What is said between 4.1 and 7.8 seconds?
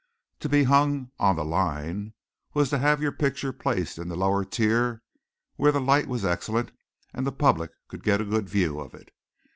lower tier where the light was excellent and the public